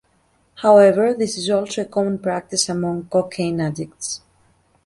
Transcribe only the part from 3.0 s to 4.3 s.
cocaine addicts.